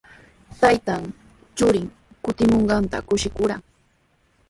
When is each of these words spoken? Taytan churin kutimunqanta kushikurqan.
Taytan 0.61 1.03
churin 1.57 1.87
kutimunqanta 2.25 2.97
kushikurqan. 3.07 3.61